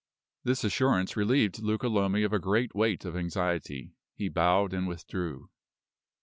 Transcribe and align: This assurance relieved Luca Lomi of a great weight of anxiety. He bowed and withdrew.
This 0.43 0.63
assurance 0.63 1.15
relieved 1.15 1.59
Luca 1.61 1.87
Lomi 1.87 2.23
of 2.23 2.33
a 2.33 2.39
great 2.39 2.73
weight 2.73 3.05
of 3.05 3.15
anxiety. 3.15 3.91
He 4.15 4.29
bowed 4.29 4.73
and 4.73 4.87
withdrew. 4.87 5.51